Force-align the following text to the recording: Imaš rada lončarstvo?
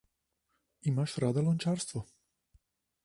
Imaš 0.91 1.13
rada 1.25 1.45
lončarstvo? 1.49 2.05